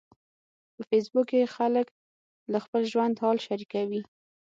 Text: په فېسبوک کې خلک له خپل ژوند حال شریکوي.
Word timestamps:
په 0.75 0.81
فېسبوک 0.89 1.25
کې 1.31 1.51
خلک 1.55 1.87
له 2.51 2.59
خپل 2.65 2.81
ژوند 2.91 3.15
حال 3.23 3.37
شریکوي. 3.47 4.01